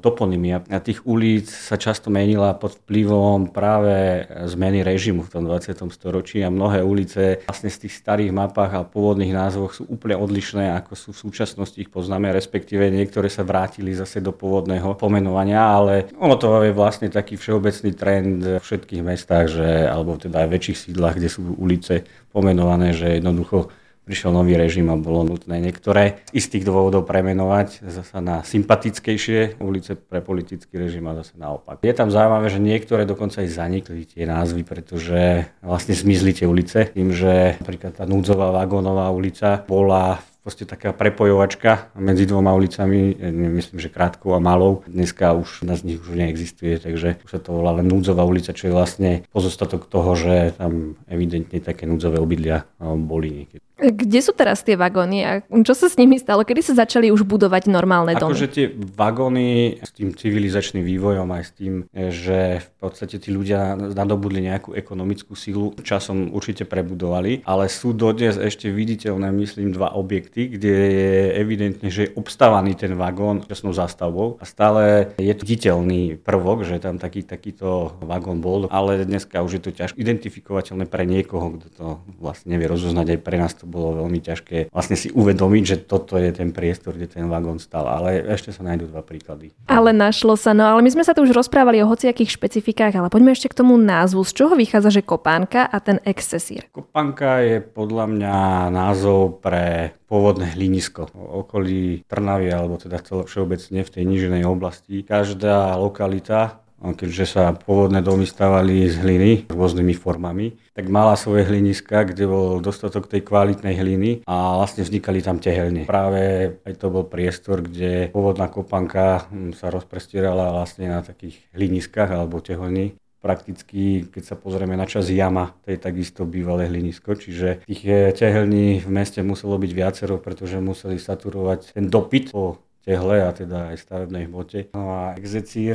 toponymia 0.00 0.62
a 0.70 0.78
tých 0.78 1.02
ulic 1.04 1.50
sa 1.50 1.74
často 1.76 2.08
menila 2.08 2.54
pod 2.54 2.78
vplyvom 2.86 3.50
práve 3.50 4.24
zmeny 4.46 4.86
režimu 4.86 5.26
v 5.26 5.32
tom 5.32 5.42
20. 5.44 5.74
storočí 5.90 6.40
a 6.46 6.48
mnohé 6.54 6.80
ulice 6.86 7.42
vlastne 7.44 7.68
z 7.68 7.86
tých 7.86 7.94
starých 7.98 8.30
mapách 8.30 8.72
a 8.72 8.86
pôvodných 8.86 9.34
názvov 9.34 9.55
názvoch 9.56 9.72
sú 9.72 9.88
úplne 9.88 10.20
odlišné, 10.20 10.76
ako 10.76 10.92
sú 10.92 11.08
v 11.16 11.22
súčasnosti 11.24 11.80
ich 11.80 11.88
poznáme, 11.88 12.28
respektíve 12.28 12.92
niektoré 12.92 13.32
sa 13.32 13.40
vrátili 13.40 13.96
zase 13.96 14.20
do 14.20 14.36
pôvodného 14.36 14.92
pomenovania, 15.00 15.64
ale 15.64 16.12
ono 16.20 16.36
to 16.36 16.60
je 16.60 16.76
vlastne 16.76 17.08
taký 17.08 17.40
všeobecný 17.40 17.90
trend 17.96 18.44
v 18.44 18.60
všetkých 18.60 19.00
mestách, 19.00 19.48
že, 19.48 19.88
alebo 19.88 20.20
teda 20.20 20.44
aj 20.44 20.52
väčších 20.52 20.78
sídlach, 20.92 21.16
kde 21.16 21.32
sú 21.32 21.56
ulice 21.56 22.04
pomenované, 22.28 22.92
že 22.92 23.16
jednoducho 23.16 23.72
prišiel 24.06 24.30
nový 24.30 24.54
režim 24.54 24.86
a 24.86 24.94
bolo 24.94 25.26
nutné 25.26 25.58
niektoré 25.58 26.22
istých 26.30 26.62
dôvodov 26.62 27.04
premenovať 27.10 27.82
zase 27.82 28.22
na 28.22 28.46
sympatickejšie 28.46 29.58
ulice 29.58 29.98
pre 29.98 30.22
politický 30.22 30.78
režim 30.78 31.10
a 31.10 31.18
zase 31.18 31.34
naopak. 31.34 31.82
Je 31.82 31.90
tam 31.90 32.14
zaujímavé, 32.14 32.46
že 32.46 32.62
niektoré 32.62 33.02
dokonca 33.02 33.42
aj 33.42 33.50
zanikli 33.50 34.06
tie 34.06 34.22
názvy, 34.30 34.62
pretože 34.62 35.50
vlastne 35.58 35.98
zmizli 35.98 36.38
tie 36.38 36.46
ulice 36.46 36.94
tým, 36.94 37.10
že 37.10 37.58
napríklad 37.58 37.98
tá 37.98 38.06
núdzová 38.06 38.54
vagónová 38.54 39.10
ulica 39.10 39.66
bola 39.66 40.22
proste 40.46 40.62
taká 40.62 40.94
prepojovačka 40.94 41.90
medzi 41.98 42.22
dvoma 42.22 42.54
ulicami, 42.54 43.18
myslím, 43.58 43.82
že 43.82 43.90
krátkou 43.90 44.30
a 44.30 44.38
malou. 44.38 44.86
Dneska 44.86 45.34
už 45.34 45.66
na 45.66 45.74
z 45.74 45.82
nich 45.82 45.98
už 45.98 46.14
neexistuje, 46.14 46.78
takže 46.78 47.18
už 47.26 47.30
sa 47.34 47.42
to 47.42 47.50
volá 47.50 47.74
len 47.74 47.90
núdzová 47.90 48.22
ulica, 48.22 48.54
čo 48.54 48.70
je 48.70 48.76
vlastne 48.78 49.10
pozostatok 49.34 49.90
toho, 49.90 50.14
že 50.14 50.54
tam 50.54 50.94
evidentne 51.10 51.58
také 51.58 51.90
núdzové 51.90 52.22
obydlia 52.22 52.62
boli 52.78 53.42
niekedy. 53.42 53.58
Kde 53.76 54.24
sú 54.24 54.32
teraz 54.32 54.64
tie 54.64 54.72
vagóny 54.72 55.18
a 55.20 55.30
čo 55.44 55.76
sa 55.76 55.92
s 55.92 56.00
nimi 56.00 56.16
stalo? 56.16 56.48
Kedy 56.48 56.72
sa 56.72 56.88
začali 56.88 57.12
už 57.12 57.28
budovať 57.28 57.68
normálne 57.68 58.16
domy? 58.16 58.32
Akože 58.32 58.48
tie 58.48 58.66
vagóny 58.72 59.76
s 59.84 59.92
tým 59.92 60.16
civilizačným 60.16 60.80
vývojom 60.80 61.28
aj 61.28 61.42
s 61.44 61.52
tým, 61.52 61.74
že 61.92 62.64
v 62.64 62.70
podstate 62.80 63.20
tí 63.20 63.28
ľudia 63.28 63.76
nadobudli 63.76 64.48
nejakú 64.48 64.72
ekonomickú 64.72 65.36
sílu, 65.36 65.76
časom 65.84 66.32
určite 66.32 66.64
prebudovali, 66.64 67.44
ale 67.44 67.68
sú 67.68 67.92
dodnes 67.92 68.40
ešte 68.40 68.72
viditeľné, 68.72 69.28
myslím, 69.44 69.76
dva 69.76 69.92
objekty, 69.92 70.56
kde 70.56 70.72
je 70.72 71.12
evidentne, 71.36 71.92
že 71.92 72.08
je 72.08 72.14
obstávaný 72.16 72.80
ten 72.80 72.96
vagón 72.96 73.44
časnou 73.44 73.76
zástavbou 73.76 74.40
a 74.40 74.48
stále 74.48 75.12
je 75.20 75.36
to 75.36 75.44
viditeľný 75.44 76.16
prvok, 76.16 76.64
že 76.64 76.80
tam 76.80 76.96
taký, 76.96 77.28
takýto 77.28 77.92
vagón 78.00 78.40
bol, 78.40 78.72
ale 78.72 79.04
dneska 79.04 79.44
už 79.44 79.60
je 79.60 79.62
to 79.68 79.70
ťažko 79.76 80.00
identifikovateľné 80.00 80.88
pre 80.88 81.04
niekoho, 81.04 81.60
kto 81.60 81.66
to 81.76 81.86
vlastne 82.16 82.56
nevie 82.56 82.72
rozoznať 82.72 83.06
aj 83.12 83.20
pre 83.20 83.36
nás 83.36 83.52
to 83.52 83.65
to 83.66 83.74
bolo 83.74 84.06
veľmi 84.06 84.22
ťažké 84.22 84.70
vlastne 84.70 84.94
si 84.94 85.10
uvedomiť, 85.10 85.64
že 85.66 85.76
toto 85.82 86.14
je 86.14 86.30
ten 86.30 86.54
priestor, 86.54 86.94
kde 86.94 87.10
ten 87.18 87.26
vagón 87.26 87.58
stal. 87.58 87.90
Ale 87.90 88.22
ešte 88.30 88.54
sa 88.54 88.62
nájdú 88.62 88.86
dva 88.94 89.02
príklady. 89.02 89.50
Ale 89.66 89.90
našlo 89.90 90.38
sa, 90.38 90.54
no 90.54 90.62
ale 90.62 90.86
my 90.86 90.94
sme 90.94 91.02
sa 91.02 91.10
tu 91.10 91.26
už 91.26 91.34
rozprávali 91.34 91.82
o 91.82 91.90
hociakých 91.90 92.30
špecifikách, 92.30 92.94
ale 92.94 93.10
poďme 93.10 93.34
ešte 93.34 93.50
k 93.50 93.58
tomu 93.58 93.74
názvu. 93.74 94.22
Z 94.22 94.32
čoho 94.38 94.54
vychádza, 94.54 94.94
že 94.94 95.02
kopánka 95.02 95.66
a 95.66 95.82
ten 95.82 95.98
excesír? 96.06 96.70
Kopánka 96.70 97.42
je 97.42 97.58
podľa 97.58 98.06
mňa 98.06 98.36
názov 98.70 99.42
pre 99.42 99.98
pôvodné 100.06 100.54
hlinisko 100.54 101.10
okolí 101.16 102.06
Trnavy, 102.06 102.54
alebo 102.54 102.78
teda 102.78 103.02
celo 103.02 103.26
všeobecne 103.26 103.82
v 103.82 103.90
tej 103.90 104.04
níženej 104.06 104.46
oblasti. 104.46 105.02
Každá 105.02 105.74
lokalita 105.74 106.62
keďže 106.82 107.24
sa 107.24 107.44
pôvodné 107.56 108.04
domy 108.04 108.28
stavali 108.28 108.84
z 108.86 109.00
hliny 109.00 109.30
rôznymi 109.48 109.94
formami, 109.96 110.56
tak 110.76 110.92
mala 110.92 111.16
svoje 111.16 111.48
hliniska, 111.48 112.04
kde 112.04 112.28
bol 112.28 112.60
dostatok 112.60 113.08
tej 113.08 113.24
kvalitnej 113.24 113.74
hliny 113.80 114.10
a 114.28 114.60
vlastne 114.60 114.84
vznikali 114.84 115.24
tam 115.24 115.40
tehelne. 115.40 115.88
Práve 115.88 116.52
aj 116.60 116.74
to 116.76 116.92
bol 116.92 117.08
priestor, 117.08 117.64
kde 117.64 118.12
pôvodná 118.12 118.52
kopanka 118.52 119.26
hm, 119.32 119.56
sa 119.56 119.72
rozprestierala 119.72 120.52
vlastne 120.52 120.92
na 120.92 121.00
takých 121.00 121.40
hliniskách 121.56 122.12
alebo 122.12 122.44
tehelní 122.44 122.94
prakticky, 123.26 124.06
keď 124.06 124.22
sa 124.22 124.36
pozrieme 124.38 124.78
na 124.78 124.86
čas 124.86 125.10
jama, 125.10 125.50
to 125.66 125.74
je 125.74 125.82
takisto 125.82 126.22
bývalé 126.22 126.70
hlinisko, 126.70 127.18
čiže 127.18 127.66
tých 127.66 127.82
eh, 127.90 128.14
tehelní 128.14 128.86
v 128.86 128.90
meste 128.92 129.18
muselo 129.26 129.58
byť 129.58 129.72
viacero, 129.74 130.22
pretože 130.22 130.62
museli 130.62 131.02
saturovať 131.02 131.74
ten 131.74 131.90
dopyt 131.90 132.30
po 132.30 132.62
tehle 132.86 133.26
a 133.26 133.34
teda 133.34 133.74
aj 133.74 133.82
stavebnej 133.82 134.30
hmote. 134.30 134.70
No 134.78 134.94
a 134.94 135.18
execír, 135.18 135.74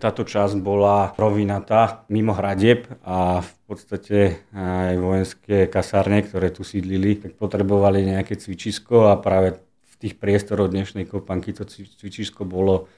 táto 0.00 0.24
časť 0.24 0.56
bola 0.64 1.12
rovinatá 1.20 2.08
mimo 2.08 2.32
hradieb 2.32 2.88
a 3.04 3.44
v 3.44 3.52
podstate 3.68 4.40
aj 4.56 4.96
vojenské 4.96 5.68
kasárne, 5.68 6.24
ktoré 6.24 6.48
tu 6.48 6.64
sídlili, 6.64 7.20
tak 7.20 7.36
potrebovali 7.36 8.08
nejaké 8.08 8.40
cvičisko 8.40 9.12
a 9.12 9.20
práve 9.20 9.60
v 9.60 9.94
tých 10.00 10.16
priestoroch 10.16 10.72
dnešnej 10.72 11.04
kopanky 11.04 11.52
to 11.52 11.68
cvičisko 11.68 12.48
bolo 12.48 12.88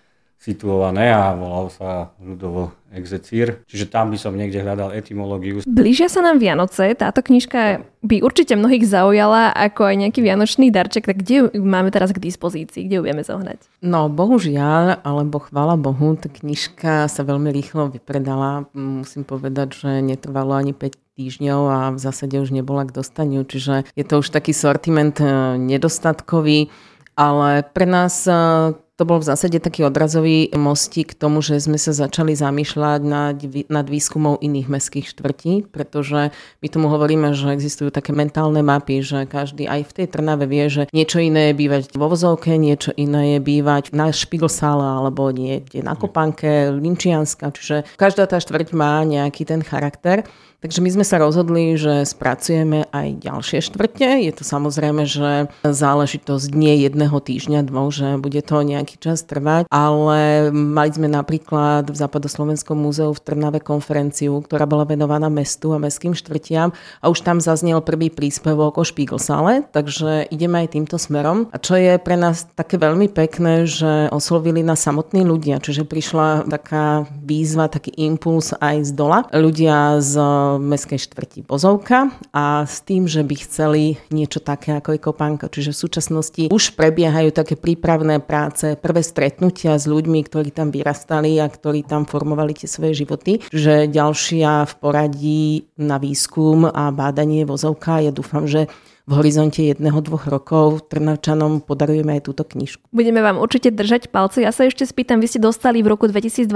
situované 0.43 1.15
a 1.15 1.39
volal 1.39 1.71
sa 1.71 2.11
ľudovo 2.19 2.75
execír. 2.91 3.63
Čiže 3.71 3.87
tam 3.87 4.11
by 4.11 4.19
som 4.19 4.35
niekde 4.35 4.59
hľadal 4.59 4.91
etymológiu. 4.91 5.63
Blížia 5.63 6.11
sa 6.11 6.19
nám 6.19 6.43
Vianoce, 6.43 6.99
táto 6.99 7.23
knižka 7.23 7.87
by 8.03 8.27
určite 8.27 8.59
mnohých 8.59 8.83
zaujala 8.83 9.55
ako 9.55 9.87
aj 9.87 9.97
nejaký 10.03 10.21
vianočný 10.21 10.75
darček, 10.75 11.07
tak 11.07 11.23
kde 11.23 11.47
ju 11.47 11.63
máme 11.63 11.95
teraz 11.95 12.11
k 12.11 12.19
dispozícii, 12.19 12.91
kde 12.91 12.99
ju 12.99 13.03
vieme 13.07 13.23
zohnať? 13.23 13.63
No 13.87 14.11
bohužiaľ, 14.11 15.07
alebo 15.07 15.47
chvála 15.47 15.79
Bohu, 15.79 16.19
tá 16.19 16.27
knižka 16.27 17.07
sa 17.07 17.23
veľmi 17.23 17.55
rýchlo 17.55 17.95
vypredala. 17.95 18.67
Musím 18.75 19.23
povedať, 19.23 19.79
že 19.79 19.91
netrvalo 20.03 20.59
ani 20.59 20.75
5 20.75 20.99
týždňov 21.23 21.61
a 21.71 21.79
v 21.95 21.99
zásade 22.03 22.35
už 22.41 22.51
nebola 22.51 22.83
k 22.83 22.99
dostaniu, 22.99 23.47
čiže 23.47 23.87
je 23.95 24.05
to 24.05 24.25
už 24.25 24.35
taký 24.35 24.51
sortiment 24.51 25.15
eh, 25.23 25.55
nedostatkový, 25.55 26.67
ale 27.15 27.63
pre 27.63 27.87
nás 27.87 28.27
eh, 28.27 28.75
to 29.03 29.11
bol 29.11 29.19
v 29.19 29.35
zásade 29.35 29.59
taký 29.59 29.83
odrazový 29.83 30.47
mostík 30.55 31.19
k 31.19 31.19
tomu, 31.19 31.43
že 31.43 31.59
sme 31.59 31.75
sa 31.75 31.91
začali 31.91 32.39
zamýšľať 32.39 33.01
nad, 33.03 33.35
nad 33.67 33.87
výskumou 33.91 34.39
iných 34.39 34.71
mestských 34.71 35.11
štvrtí, 35.11 35.75
pretože 35.75 36.31
my 36.63 36.69
tomu 36.71 36.87
hovoríme, 36.87 37.35
že 37.35 37.51
existujú 37.51 37.91
také 37.91 38.15
mentálne 38.15 38.63
mapy, 38.63 39.03
že 39.03 39.27
každý 39.27 39.67
aj 39.67 39.91
v 39.91 39.95
tej 39.99 40.07
Trnave 40.07 40.47
vie, 40.47 40.71
že 40.71 40.83
niečo 40.95 41.19
iné 41.19 41.51
je 41.51 41.59
bývať 41.59 41.99
vo 41.99 42.07
vozovke, 42.07 42.55
niečo 42.55 42.95
iné 42.95 43.35
je 43.35 43.39
bývať 43.43 43.91
na 43.91 44.15
Špigelsále 44.15 45.03
alebo 45.03 45.35
niekde 45.35 45.83
na 45.83 45.99
Kopanke, 45.99 46.71
Linčianska, 46.71 47.51
čiže 47.51 47.83
každá 47.99 48.31
tá 48.31 48.39
štvrť 48.39 48.71
má 48.71 49.03
nejaký 49.03 49.43
ten 49.43 49.67
charakter. 49.67 50.23
Takže 50.63 50.79
my 50.79 50.91
sme 50.95 51.03
sa 51.03 51.19
rozhodli, 51.19 51.75
že 51.75 52.07
spracujeme 52.07 52.87
aj 52.95 53.19
ďalšie 53.19 53.67
štvrte. 53.67 54.23
Je 54.23 54.31
to 54.31 54.47
samozrejme, 54.47 55.03
že 55.11 55.51
záležitosť 55.67 56.55
nie 56.55 56.87
jedného 56.87 57.19
týždňa, 57.19 57.67
dvoch, 57.67 57.91
že 57.91 58.15
bude 58.23 58.39
to 58.47 58.63
nejaký 58.63 58.95
čas 59.03 59.27
trvať, 59.27 59.67
ale 59.67 60.55
mali 60.55 60.95
sme 60.95 61.11
napríklad 61.11 61.91
v 61.91 61.97
Západoslovenskom 61.99 62.79
múzeu 62.79 63.11
v 63.11 63.19
Trnave 63.19 63.59
konferenciu, 63.59 64.39
ktorá 64.39 64.63
bola 64.71 64.87
venovaná 64.87 65.27
mestu 65.27 65.75
a 65.75 65.83
mestským 65.83 66.15
štvrtiam 66.15 66.71
a 67.03 67.11
už 67.11 67.27
tam 67.27 67.43
zaznel 67.43 67.83
prvý 67.83 68.15
príspevok 68.15 68.79
o 68.79 68.87
Špíglsále, 68.87 69.67
takže 69.75 70.31
ideme 70.31 70.63
aj 70.63 70.79
týmto 70.79 70.95
smerom. 70.95 71.51
A 71.51 71.59
čo 71.59 71.75
je 71.75 71.99
pre 71.99 72.15
nás 72.15 72.47
také 72.55 72.79
veľmi 72.79 73.11
pekné, 73.11 73.67
že 73.67 74.07
oslovili 74.15 74.63
na 74.63 74.79
samotní 74.79 75.27
ľudia, 75.27 75.59
čiže 75.59 75.83
prišla 75.83 76.47
taká 76.47 77.11
výzva, 77.19 77.67
taký 77.67 77.91
impuls 77.99 78.55
aj 78.63 78.87
z 78.87 78.91
dola. 78.95 79.27
Ľudia 79.35 79.99
z 79.99 80.15
mestskej 80.59 81.01
štvrti 81.01 81.41
Bozovka 81.47 82.13
a 82.35 82.65
s 82.69 82.83
tým, 82.85 83.09
že 83.09 83.25
by 83.25 83.35
chceli 83.41 83.83
niečo 84.11 84.41
také 84.43 84.77
ako 84.77 84.97
je 84.97 85.01
Kopánka. 85.01 85.47
Čiže 85.53 85.71
v 85.73 85.83
súčasnosti 85.87 86.43
už 86.51 86.75
prebiehajú 86.75 87.31
také 87.31 87.55
prípravné 87.55 88.19
práce, 88.19 88.77
prvé 88.77 89.05
stretnutia 89.05 89.77
s 89.77 89.87
ľuďmi, 89.87 90.21
ktorí 90.27 90.51
tam 90.51 90.75
vyrastali 90.75 91.39
a 91.39 91.47
ktorí 91.47 91.87
tam 91.87 92.05
formovali 92.05 92.57
tie 92.57 92.69
svoje 92.69 93.05
životy. 93.05 93.41
Že 93.53 93.93
ďalšia 93.93 94.67
v 94.69 94.75
poradí 94.81 95.45
na 95.79 95.97
výskum 95.97 96.69
a 96.69 96.91
bádanie 96.91 97.47
Vozovka, 97.47 98.03
ja 98.03 98.11
dúfam, 98.11 98.49
že 98.49 98.69
v 99.03 99.19
horizonte 99.19 99.67
jedného, 99.67 99.99
dvoch 99.99 100.31
rokov 100.31 100.87
Trnavčanom 100.87 101.67
podarujeme 101.67 102.15
aj 102.19 102.23
túto 102.23 102.47
knižku. 102.47 102.87
Budeme 102.95 103.19
vám 103.19 103.43
určite 103.43 103.75
držať 103.75 104.15
palce. 104.15 104.47
Ja 104.47 104.55
sa 104.55 104.63
ešte 104.63 104.87
spýtam, 104.87 105.19
vy 105.19 105.27
ste 105.27 105.41
dostali 105.43 105.83
v 105.83 105.91
roku 105.91 106.07
2022 106.07 106.47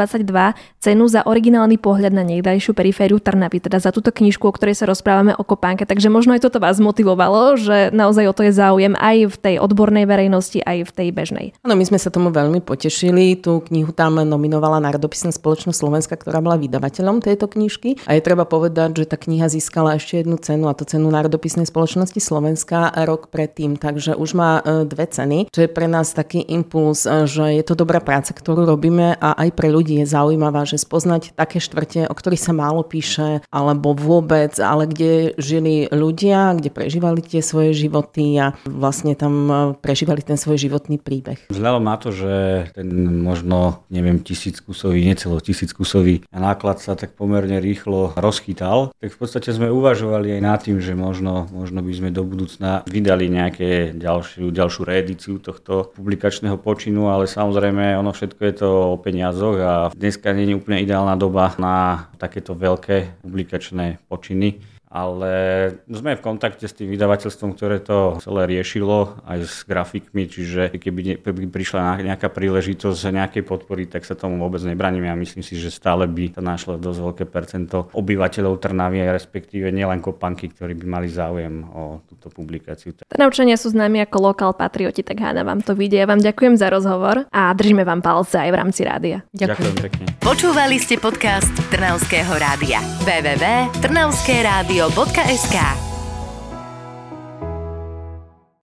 cenu 0.78 1.04
za 1.10 1.26
originálny 1.26 1.74
pohľad 1.74 2.14
na 2.14 2.22
niekdajšiu 2.22 2.70
perifériu 2.70 3.18
Trnavy, 3.18 3.58
teda 3.58 3.82
za 3.82 3.90
túto 3.90 4.14
knižku, 4.14 4.46
o 4.46 4.54
ktorej 4.54 4.78
sa 4.78 4.86
rozprávame 4.86 5.34
o 5.34 5.42
kopánke. 5.42 5.90
Takže 5.90 6.06
možno 6.06 6.38
aj 6.38 6.46
toto 6.46 6.62
vás 6.62 6.78
motivovalo, 6.78 7.58
že 7.58 7.90
naozaj 7.90 8.30
o 8.30 8.34
to 8.36 8.46
je 8.46 8.54
záujem 8.54 8.94
aj 8.94 9.26
v 9.26 9.36
tej 9.42 9.54
odbornej 9.58 10.06
verejnosti, 10.06 10.62
aj 10.62 10.86
v 10.86 10.90
tej 10.94 11.08
bežnej. 11.10 11.46
Áno, 11.66 11.74
my 11.74 11.82
sme 11.82 11.98
sa 11.98 12.14
tomu 12.14 12.30
veľmi 12.30 12.62
potešili. 12.62 13.42
Tú 13.42 13.58
knihu 13.66 13.90
tam 13.90 14.22
nominovala 14.22 14.78
Národopisná 14.78 15.34
spoločnosť 15.34 15.82
Slovenska, 15.82 16.14
ktorá 16.14 16.38
bola 16.38 16.54
vydavateľom 16.62 17.26
tejto 17.26 17.50
knižky. 17.50 18.06
A 18.06 18.14
je 18.14 18.22
treba 18.22 18.46
povedať, 18.46 19.02
že 19.02 19.10
tá 19.10 19.18
kniha 19.18 19.50
získala 19.50 19.98
ešte 19.98 20.22
jednu 20.22 20.38
cenu, 20.38 20.70
a 20.70 20.78
to 20.78 20.86
cenu 20.86 21.10
Národopisnej 21.10 21.66
spoločnosti 21.66 22.22
Slovenska 22.22 22.35
Slovenska 22.36 22.92
rok 23.08 23.32
predtým, 23.32 23.80
takže 23.80 24.12
už 24.12 24.36
má 24.36 24.60
e, 24.60 24.84
dve 24.84 25.08
ceny, 25.08 25.48
čo 25.48 25.64
je 25.64 25.72
pre 25.72 25.88
nás 25.88 26.12
taký 26.12 26.44
impuls, 26.52 27.08
e, 27.08 27.24
že 27.24 27.56
je 27.56 27.64
to 27.64 27.72
dobrá 27.72 27.96
práca, 27.96 28.36
ktorú 28.36 28.68
robíme 28.68 29.16
a 29.16 29.40
aj 29.40 29.56
pre 29.56 29.72
ľudí 29.72 30.04
je 30.04 30.06
zaujímavá, 30.12 30.68
že 30.68 30.76
spoznať 30.76 31.32
také 31.32 31.64
štvrte, 31.64 32.04
o 32.04 32.12
ktorých 32.12 32.44
sa 32.44 32.52
málo 32.52 32.84
píše, 32.84 33.40
alebo 33.48 33.96
vôbec, 33.96 34.52
ale 34.60 34.84
kde 34.84 35.32
žili 35.40 35.88
ľudia, 35.88 36.52
kde 36.60 36.68
prežívali 36.68 37.24
tie 37.24 37.40
svoje 37.40 37.72
životy 37.72 38.36
a 38.36 38.52
vlastne 38.68 39.16
tam 39.16 39.34
e, 39.48 39.54
prežívali 39.80 40.20
ten 40.20 40.36
svoj 40.36 40.60
životný 40.60 41.00
príbeh. 41.00 41.48
Vzhľadom 41.48 41.88
na 41.88 41.96
to, 41.96 42.12
že 42.12 42.32
ten 42.76 42.84
možno, 43.24 43.80
neviem, 43.88 44.20
tisíc 44.20 44.60
kusový, 44.60 45.08
necelo 45.08 45.40
tisíc 45.40 45.72
kusový 45.72 46.20
náklad 46.36 46.84
sa 46.84 46.92
tak 46.92 47.16
pomerne 47.16 47.64
rýchlo 47.64 48.12
rozchytal, 48.12 48.92
tak 49.00 49.08
v 49.08 49.16
podstate 49.16 49.48
sme 49.56 49.72
uvažovali 49.72 50.36
aj 50.36 50.42
nad 50.44 50.60
tým, 50.60 50.84
že 50.84 50.92
možno, 50.92 51.46
možno 51.54 51.80
by 51.80 51.92
sme 51.94 52.10
do 52.10 52.25
budúcna 52.26 52.82
vydali 52.90 53.30
nejaké 53.30 53.94
ďalšiu, 53.94 54.50
ďalšiu 54.50 54.82
reedíciu 54.82 55.34
tohto 55.38 55.94
publikačného 55.94 56.58
počinu, 56.58 57.08
ale 57.08 57.30
samozrejme 57.30 57.94
ono 57.96 58.10
všetko 58.10 58.40
je 58.42 58.54
to 58.58 58.68
o 58.68 58.98
peniazoch 58.98 59.56
a 59.62 59.72
dneska 59.94 60.34
nie 60.34 60.50
je 60.50 60.58
úplne 60.58 60.82
ideálna 60.82 61.14
doba 61.14 61.54
na 61.56 62.10
takéto 62.18 62.58
veľké 62.58 63.22
publikačné 63.22 64.02
počiny 64.10 64.75
ale 64.96 65.32
sme 65.84 66.16
v 66.16 66.24
kontakte 66.24 66.64
s 66.64 66.72
tým 66.72 66.88
vydavateľstvom, 66.88 67.52
ktoré 67.52 67.84
to 67.84 68.16
celé 68.24 68.48
riešilo 68.48 69.20
aj 69.28 69.38
s 69.44 69.68
grafikmi, 69.68 70.24
čiže 70.24 70.72
keby 70.80 71.20
prišla 71.52 72.00
nejaká 72.00 72.32
príležitosť 72.32 73.12
nejakej 73.12 73.44
podpory, 73.44 73.84
tak 73.84 74.08
sa 74.08 74.16
tomu 74.16 74.40
vôbec 74.40 74.64
nebraníme 74.64 75.12
a 75.12 75.16
myslím 75.20 75.44
si, 75.44 75.60
že 75.60 75.68
stále 75.68 76.08
by 76.08 76.32
to 76.32 76.40
našlo 76.40 76.80
dosť 76.80 77.00
veľké 77.04 77.24
percento 77.28 77.92
obyvateľov 77.92 78.56
Trnavy, 78.56 79.04
respektíve 79.12 79.68
nielen 79.68 80.00
kopanky, 80.00 80.48
ktorí 80.48 80.72
by 80.80 80.86
mali 80.88 81.12
záujem 81.12 81.68
o 81.68 82.00
túto 82.08 82.32
publikáciu. 82.32 82.96
Trnavčania 83.04 83.60
sú 83.60 83.68
známi 83.76 84.00
ako 84.08 84.32
lokál 84.32 84.56
patrioti, 84.56 85.04
tak 85.04 85.20
háda 85.20 85.44
vám 85.44 85.60
to 85.60 85.76
vidie. 85.76 86.00
Ja 86.00 86.08
vám 86.08 86.24
ďakujem 86.24 86.56
za 86.56 86.72
rozhovor 86.72 87.28
a 87.28 87.52
držíme 87.52 87.84
vám 87.84 88.00
palce 88.00 88.40
aj 88.40 88.48
v 88.48 88.56
rámci 88.56 88.80
rádia. 88.88 89.20
Ďakujem. 89.36 89.76
ďakujem 89.76 89.76
pekne. 89.92 90.04
Počúvali 90.24 90.80
ste 90.80 90.96
podcast 90.96 91.52
Trnavského 91.68 92.32
rádia. 92.40 92.80
www.trnavskeradio.sk 93.04 94.85
euro.sk 94.86 95.95